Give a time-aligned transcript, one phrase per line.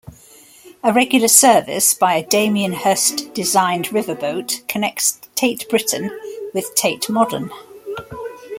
[0.83, 6.09] A regular service by a Damien Hirst-designed riverboat connects Tate Britain
[6.55, 7.51] with Tate Modern.